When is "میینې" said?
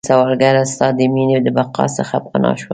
1.13-1.37